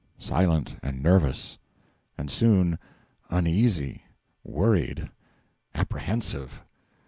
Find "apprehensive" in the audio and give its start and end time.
5.75-6.63